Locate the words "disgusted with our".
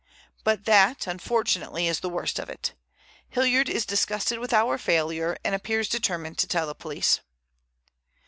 3.85-4.79